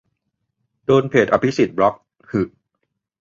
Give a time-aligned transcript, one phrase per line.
[0.85, 1.95] โดนเพจอภิสิทธิ์บล็อค
[2.29, 2.41] หึ